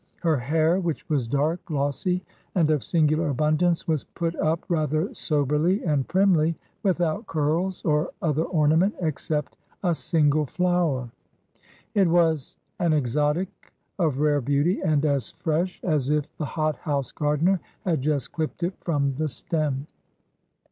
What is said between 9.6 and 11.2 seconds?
a single flower.